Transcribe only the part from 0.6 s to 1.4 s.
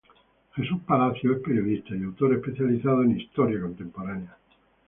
Palacios